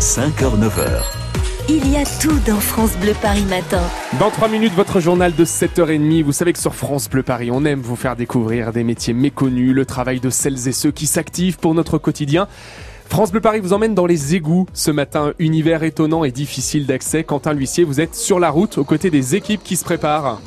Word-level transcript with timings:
5h-9h. 0.00 1.00
Il 1.70 1.90
y 1.90 1.96
a 1.96 2.04
tout 2.20 2.38
dans 2.46 2.60
France 2.60 2.94
Bleu 3.00 3.14
Paris 3.22 3.46
Matin. 3.48 3.80
Dans 4.20 4.30
3 4.30 4.48
minutes, 4.48 4.74
votre 4.74 5.00
journal 5.00 5.34
de 5.34 5.44
7h30. 5.46 6.22
Vous 6.22 6.32
savez 6.32 6.52
que 6.52 6.58
sur 6.58 6.74
France 6.74 7.08
Bleu 7.08 7.22
Paris, 7.22 7.50
on 7.50 7.64
aime 7.64 7.80
vous 7.80 7.96
faire 7.96 8.14
découvrir 8.14 8.74
des 8.74 8.84
métiers 8.84 9.14
méconnus, 9.14 9.74
le 9.74 9.86
travail 9.86 10.20
de 10.20 10.28
celles 10.28 10.68
et 10.68 10.72
ceux 10.72 10.90
qui 10.90 11.06
s'activent 11.06 11.56
pour 11.56 11.74
notre 11.74 11.96
quotidien. 11.96 12.46
France 13.08 13.32
Bleu 13.32 13.40
Paris 13.40 13.60
vous 13.60 13.72
emmène 13.72 13.94
dans 13.94 14.04
les 14.04 14.34
égouts 14.34 14.66
ce 14.74 14.90
matin. 14.90 15.32
Univers 15.38 15.82
étonnant 15.82 16.24
et 16.24 16.30
difficile 16.30 16.84
d'accès. 16.84 17.24
Quentin 17.24 17.54
L'Huissier, 17.54 17.84
vous 17.84 18.00
êtes 18.00 18.14
sur 18.14 18.38
la 18.38 18.50
route 18.50 18.76
aux 18.76 18.84
côtés 18.84 19.08
des 19.08 19.34
équipes 19.34 19.64
qui 19.64 19.76
se 19.76 19.84
préparent. 19.84 20.42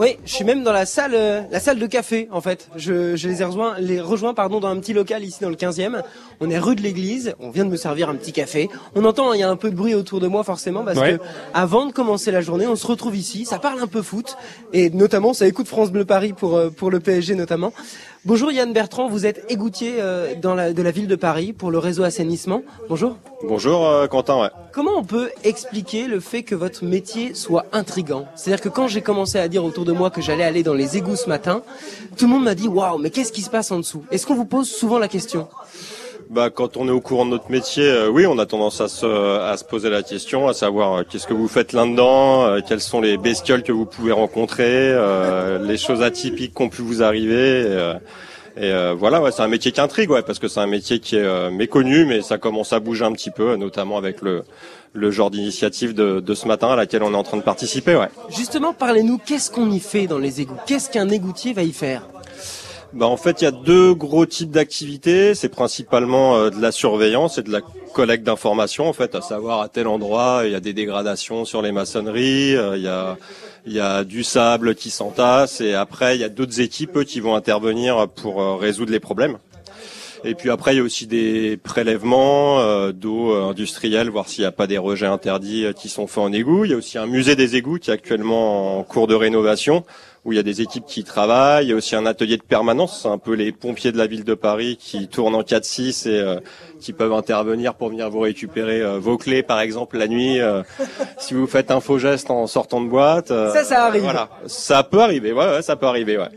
Oui, 0.00 0.16
je 0.24 0.32
suis 0.32 0.44
même 0.44 0.64
dans 0.64 0.72
la 0.72 0.86
salle, 0.86 1.12
euh, 1.14 1.42
la 1.50 1.60
salle 1.60 1.78
de 1.78 1.86
café 1.86 2.26
en 2.32 2.40
fait. 2.40 2.68
Je, 2.74 3.16
je 3.16 3.28
les 3.28 3.42
ai 3.42 3.44
rejoints, 3.44 3.74
les 3.78 4.00
rejoints 4.00 4.32
pardon 4.32 4.58
dans 4.58 4.68
un 4.68 4.80
petit 4.80 4.94
local 4.94 5.22
ici 5.22 5.40
dans 5.42 5.50
le 5.50 5.56
15e. 5.56 6.00
On 6.40 6.48
est 6.48 6.58
rue 6.58 6.74
de 6.74 6.80
l'église. 6.80 7.34
On 7.38 7.50
vient 7.50 7.66
de 7.66 7.70
me 7.70 7.76
servir 7.76 8.08
un 8.08 8.14
petit 8.16 8.32
café. 8.32 8.70
On 8.94 9.04
entend, 9.04 9.34
il 9.34 9.40
y 9.40 9.42
a 9.42 9.50
un 9.50 9.56
peu 9.56 9.70
de 9.70 9.76
bruit 9.76 9.94
autour 9.94 10.18
de 10.20 10.26
moi 10.26 10.42
forcément 10.42 10.84
parce 10.84 10.98
Ouais. 10.98 11.18
que 11.18 11.22
avant 11.52 11.84
de 11.84 11.92
commencer 11.92 12.30
la 12.30 12.40
journée, 12.40 12.66
on 12.66 12.76
se 12.76 12.86
retrouve 12.86 13.14
ici. 13.14 13.44
Ça 13.44 13.58
parle 13.58 13.78
un 13.80 13.86
peu 13.86 14.00
foot 14.00 14.38
et 14.72 14.88
notamment 14.88 15.34
ça 15.34 15.46
écoute 15.46 15.68
France 15.68 15.90
Bleu 15.92 16.06
Paris 16.06 16.32
pour 16.32 16.56
euh, 16.56 16.70
pour 16.70 16.90
le 16.90 16.98
PSG 17.00 17.34
notamment. 17.34 17.72
Bonjour 18.26 18.52
Yann 18.52 18.70
Bertrand, 18.74 19.08
vous 19.08 19.24
êtes 19.24 19.50
égoutier 19.50 19.94
euh, 19.98 20.34
dans 20.34 20.54
la, 20.54 20.74
de 20.74 20.82
la 20.82 20.90
ville 20.90 21.08
de 21.08 21.16
Paris 21.16 21.54
pour 21.54 21.70
le 21.70 21.78
réseau 21.78 22.02
assainissement. 22.02 22.62
Bonjour. 22.90 23.16
Bonjour 23.48 23.88
euh, 23.88 24.08
Quentin, 24.08 24.42
ouais. 24.42 24.48
Comment 24.72 24.90
on 24.98 25.04
peut 25.04 25.30
expliquer 25.42 26.06
le 26.06 26.20
fait 26.20 26.42
que 26.42 26.54
votre 26.54 26.84
métier 26.84 27.32
soit 27.32 27.64
intrigant? 27.72 28.26
C'est-à-dire 28.36 28.62
que 28.62 28.68
quand 28.68 28.88
j'ai 28.88 29.00
commencé 29.00 29.38
à 29.38 29.48
dire 29.48 29.64
autour 29.64 29.86
de 29.86 29.92
moi 29.92 30.10
que 30.10 30.20
j'allais 30.20 30.44
aller 30.44 30.62
dans 30.62 30.74
les 30.74 30.98
égouts 30.98 31.16
ce 31.16 31.30
matin, 31.30 31.62
tout 32.18 32.26
le 32.26 32.32
monde 32.32 32.44
m'a 32.44 32.54
dit 32.54 32.68
waouh, 32.68 32.98
mais 32.98 33.08
qu'est-ce 33.08 33.32
qui 33.32 33.40
se 33.40 33.48
passe 33.48 33.70
en 33.70 33.78
dessous? 33.78 34.04
Est-ce 34.10 34.26
qu'on 34.26 34.34
vous 34.34 34.44
pose 34.44 34.68
souvent 34.68 34.98
la 34.98 35.08
question? 35.08 35.48
Bah 36.30 36.48
quand 36.48 36.76
on 36.76 36.86
est 36.86 36.92
au 36.92 37.00
courant 37.00 37.24
de 37.26 37.30
notre 37.30 37.50
métier, 37.50 37.82
euh, 37.82 38.08
oui, 38.08 38.24
on 38.24 38.38
a 38.38 38.46
tendance 38.46 38.80
à 38.80 38.86
se 38.86 39.04
à 39.04 39.56
se 39.56 39.64
poser 39.64 39.90
la 39.90 40.04
question, 40.04 40.46
à 40.46 40.52
savoir 40.52 40.94
euh, 40.94 41.02
qu'est-ce 41.02 41.26
que 41.26 41.34
vous 41.34 41.48
faites 41.48 41.72
là-dedans, 41.72 42.44
euh, 42.44 42.60
quelles 42.66 42.80
sont 42.80 43.00
les 43.00 43.16
bestioles 43.16 43.64
que 43.64 43.72
vous 43.72 43.84
pouvez 43.84 44.12
rencontrer, 44.12 44.64
euh, 44.68 45.58
les 45.58 45.76
choses 45.76 46.02
atypiques 46.02 46.54
qui 46.54 46.62
ont 46.62 46.68
pu 46.68 46.82
vous 46.82 47.02
arriver. 47.02 47.62
Et, 48.56 48.70
euh, 48.70 48.94
voilà, 48.96 49.20
ouais, 49.20 49.32
c'est 49.32 49.42
un 49.42 49.48
métier 49.48 49.72
qui 49.72 49.80
intrigue, 49.80 50.10
ouais, 50.10 50.22
parce 50.22 50.38
que 50.38 50.46
c'est 50.46 50.60
un 50.60 50.68
métier 50.68 51.00
qui 51.00 51.16
est 51.16 51.50
méconnu, 51.50 52.04
mais 52.04 52.22
ça 52.22 52.38
commence 52.38 52.72
à 52.72 52.78
bouger 52.78 53.04
un 53.04 53.12
petit 53.12 53.30
peu, 53.32 53.56
notamment 53.56 53.98
avec 53.98 54.22
le 54.22 54.44
le 54.92 55.10
genre 55.12 55.30
d'initiative 55.30 55.94
de, 55.94 56.18
de 56.18 56.34
ce 56.34 56.48
matin 56.48 56.68
à 56.70 56.76
laquelle 56.76 57.04
on 57.04 57.12
est 57.12 57.16
en 57.16 57.22
train 57.22 57.36
de 57.36 57.42
participer, 57.42 57.94
ouais. 57.94 58.08
Justement, 58.28 58.72
parlez-nous, 58.72 59.18
qu'est-ce 59.18 59.48
qu'on 59.50 59.70
y 59.70 59.78
fait 59.78 60.08
dans 60.08 60.18
les 60.18 60.40
égouts? 60.40 60.56
Qu'est-ce 60.66 60.90
qu'un 60.90 61.08
égoutier 61.08 61.52
va 61.52 61.62
y 61.62 61.72
faire? 61.72 62.02
Bah 62.92 63.06
en 63.06 63.16
fait, 63.16 63.40
il 63.40 63.44
y 63.44 63.46
a 63.46 63.52
deux 63.52 63.94
gros 63.94 64.26
types 64.26 64.50
d'activités. 64.50 65.36
C'est 65.36 65.48
principalement 65.48 66.36
euh, 66.36 66.50
de 66.50 66.60
la 66.60 66.72
surveillance 66.72 67.38
et 67.38 67.42
de 67.42 67.52
la 67.52 67.60
collecte 67.94 68.24
d'informations, 68.24 68.88
en 68.88 68.92
fait, 68.92 69.14
à 69.14 69.20
savoir 69.20 69.60
à 69.60 69.68
tel 69.68 69.86
endroit 69.86 70.42
il 70.44 70.52
y 70.52 70.56
a 70.56 70.60
des 70.60 70.72
dégradations 70.72 71.44
sur 71.44 71.62
les 71.62 71.70
maçonneries, 71.70 72.56
euh, 72.56 72.76
il 73.66 73.72
y 73.72 73.80
a 73.80 74.04
du 74.04 74.24
sable 74.24 74.74
qui 74.74 74.90
s'entasse 74.90 75.60
et 75.60 75.74
après 75.74 76.16
il 76.16 76.20
y 76.20 76.24
a 76.24 76.28
d'autres 76.28 76.60
équipes 76.60 77.04
qui 77.04 77.20
vont 77.20 77.34
intervenir 77.36 78.08
pour 78.08 78.40
euh, 78.40 78.56
résoudre 78.56 78.90
les 78.90 79.00
problèmes. 79.00 79.38
Et 80.22 80.34
puis 80.34 80.50
après, 80.50 80.74
il 80.74 80.76
y 80.76 80.80
a 80.80 80.82
aussi 80.82 81.06
des 81.06 81.56
prélèvements 81.56 82.90
d'eau 82.92 83.32
industrielle, 83.32 84.10
voir 84.10 84.28
s'il 84.28 84.42
n'y 84.42 84.46
a 84.46 84.52
pas 84.52 84.66
des 84.66 84.76
rejets 84.76 85.06
interdits 85.06 85.64
qui 85.74 85.88
sont 85.88 86.06
faits 86.06 86.18
en 86.18 86.30
égout. 86.30 86.66
Il 86.66 86.72
y 86.72 86.74
a 86.74 86.76
aussi 86.76 86.98
un 86.98 87.06
musée 87.06 87.36
des 87.36 87.56
égouts 87.56 87.78
qui 87.78 87.90
est 87.90 87.94
actuellement 87.94 88.78
en 88.78 88.82
cours 88.82 89.06
de 89.06 89.14
rénovation, 89.14 89.82
où 90.24 90.32
il 90.32 90.36
y 90.36 90.38
a 90.38 90.42
des 90.42 90.60
équipes 90.60 90.84
qui 90.86 91.02
travaillent. 91.02 91.66
Il 91.66 91.70
y 91.70 91.72
a 91.72 91.76
aussi 91.76 91.96
un 91.96 92.04
atelier 92.04 92.36
de 92.36 92.42
permanence, 92.42 93.00
c'est 93.02 93.08
un 93.08 93.16
peu 93.18 93.32
les 93.32 93.52
pompiers 93.52 93.90
de 93.92 93.96
la 93.98 94.06
ville 94.06 94.24
de 94.24 94.34
Paris 94.34 94.76
qui 94.78 95.08
tournent 95.08 95.34
en 95.34 95.40
4-6 95.42 96.08
et 96.08 96.18
euh, 96.20 96.40
qui 96.78 96.92
peuvent 96.92 97.12
intervenir 97.14 97.74
pour 97.74 97.88
venir 97.88 98.10
vous 98.10 98.20
récupérer 98.20 98.82
euh, 98.82 98.98
vos 98.98 99.16
clés, 99.16 99.42
par 99.42 99.60
exemple, 99.60 99.96
la 99.96 100.08
nuit, 100.08 100.40
euh, 100.40 100.62
si 101.18 101.32
vous 101.34 101.46
faites 101.46 101.70
un 101.70 101.80
faux 101.80 101.98
geste 101.98 102.30
en 102.30 102.46
sortant 102.46 102.80
de 102.82 102.88
boîte. 102.88 103.30
euh, 103.30 103.52
Ça, 103.52 103.64
ça 103.64 103.84
arrive. 103.86 104.02
Voilà, 104.02 104.28
ça 104.46 104.82
peut 104.82 105.00
arriver, 105.00 105.32
ouais, 105.32 105.46
ouais 105.46 105.62
ça 105.62 105.76
peut 105.76 105.86
arriver, 105.86 106.18
ouais. 106.18 106.28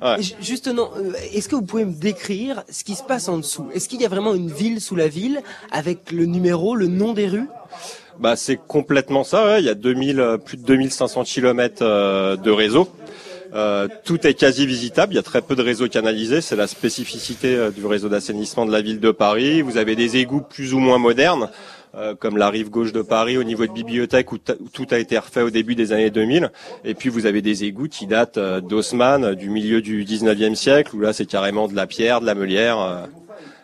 Justement, 0.42 0.90
euh, 0.98 1.12
est-ce 1.34 1.50
que 1.50 1.56
vous 1.56 1.62
pouvez 1.64 1.86
me 1.86 1.94
décrire 1.94 2.64
ce 2.70 2.84
qui 2.86 2.96
se 2.96 3.04
passe 3.04 3.28
en 3.28 3.38
dessous? 3.38 3.68
Est-ce 3.74 3.90
qu'il 3.90 4.02
y 4.02 4.06
a 4.06 4.10
vraiment 4.10 4.34
une 4.34 4.50
ville 4.52 4.80
sous 4.80 4.96
la 4.96 5.08
ville 5.10 5.42
avec 5.72 6.12
le 6.12 6.26
numéro, 6.26 6.76
le 6.76 6.88
nom 6.88 7.12
des 7.14 7.28
rues? 7.28 7.48
Bah 8.20 8.36
c'est 8.36 8.58
complètement 8.68 9.24
ça. 9.24 9.46
ouais. 9.46 9.60
Il 9.62 9.66
y 9.66 9.70
a 9.70 9.74
2000, 9.74 10.20
euh, 10.20 10.38
plus 10.38 10.58
de 10.58 10.64
2500 10.64 11.24
kilomètres 11.24 11.82
euh, 11.82 12.36
de 12.36 12.52
réseau. 12.52 12.88
Euh, 13.54 13.88
tout 14.04 14.26
est 14.26 14.34
quasi 14.34 14.66
visitable. 14.66 15.14
Il 15.14 15.16
y 15.16 15.20
a 15.20 15.24
très 15.24 15.42
peu 15.42 15.56
de 15.56 15.62
réseaux 15.62 15.88
canalisés. 15.88 16.42
C'est 16.42 16.56
la 16.56 16.68
spécificité 16.68 17.56
euh, 17.56 17.72
du 17.72 17.86
réseau 17.86 18.10
d'assainissement 18.10 18.66
de 18.66 18.72
la 18.72 18.82
ville 18.82 19.00
de 19.00 19.12
Paris. 19.12 19.62
Vous 19.62 19.78
avez 19.78 19.96
des 19.96 20.18
égouts 20.18 20.42
plus 20.42 20.74
ou 20.74 20.80
moins 20.80 20.98
modernes, 20.98 21.50
euh, 21.96 22.16
comme 22.16 22.38
la 22.38 22.50
rive 22.50 22.72
gauche 22.72 22.94
de 22.94 23.04
Paris 23.04 23.38
au 23.38 23.44
niveau 23.44 23.68
de 23.68 23.72
bibliothèque 23.72 24.32
où, 24.32 24.38
tout 24.40 24.88
a 24.90 24.98
été 24.98 25.18
refait 25.20 25.44
au 25.44 25.52
début 25.52 25.76
des 25.76 25.92
années 25.94 26.10
2000. 26.10 26.52
Et 26.84 26.96
puis 26.96 27.10
vous 27.10 27.28
avez 27.28 27.44
des 27.44 27.64
égouts 27.66 27.90
qui 27.90 28.08
datent 28.08 28.40
euh, 28.40 28.60
d'Haussmann, 28.60 29.36
du 29.36 29.50
milieu 29.50 29.82
du 29.82 30.04
19e 30.04 30.56
siècle, 30.56 30.96
où 30.96 31.00
là 31.00 31.14
c'est 31.14 31.28
carrément 31.28 31.68
de 31.68 31.76
la 31.76 31.86
pierre, 31.86 32.22
de 32.22 32.26
la 32.26 32.34
meulière. 32.34 33.08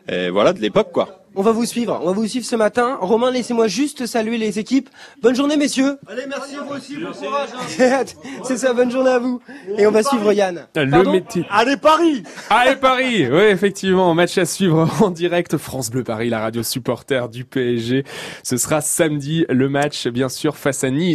et 0.07 0.29
voilà, 0.29 0.53
de 0.53 0.59
l'époque 0.59 0.91
quoi. 0.91 1.18
On 1.35 1.41
va 1.43 1.51
vous 1.51 1.65
suivre, 1.65 1.99
on 2.01 2.07
va 2.07 2.11
vous 2.11 2.27
suivre 2.27 2.45
ce 2.45 2.55
matin. 2.55 2.97
Romain, 2.99 3.31
laissez-moi 3.31 3.67
juste 3.67 4.05
saluer 4.07 4.37
les 4.37 4.57
équipes. 4.59 4.89
Bonne 5.21 5.35
journée, 5.35 5.57
messieurs. 5.57 5.97
Allez, 6.07 6.23
merci 6.27 6.55
à 6.55 6.61
vous 6.63 6.73
aussi, 6.75 6.97
bon 6.97 7.11
courage. 7.11 7.49
hein. 7.79 8.03
C'est 8.43 8.57
ça, 8.57 8.73
bonne 8.73 8.91
journée 8.91 9.11
à 9.11 9.19
vous. 9.19 9.39
Et 9.77 9.85
on 9.85 9.91
va 9.91 10.01
suivre 10.03 10.33
Yann. 10.33 10.65
Le 10.75 11.03
métier. 11.11 11.45
Allez, 11.49 11.77
Paris 11.77 12.23
Allez 12.49 12.75
Paris 12.75 13.27
Oui, 13.31 13.43
effectivement, 13.43 14.13
match 14.13 14.37
à 14.37 14.45
suivre 14.45 14.89
en 15.01 15.11
direct. 15.11 15.57
France 15.57 15.89
Bleu 15.91 16.03
Paris, 16.03 16.29
la 16.29 16.39
radio 16.39 16.63
supporter 16.63 17.29
du 17.29 17.45
PSG. 17.45 18.03
Ce 18.43 18.57
sera 18.57 18.81
samedi, 18.81 19.45
le 19.49 19.69
match, 19.69 20.07
bien 20.07 20.29
sûr, 20.29 20.57
face 20.57 20.83
à 20.83 20.89
Nice. 20.89 21.09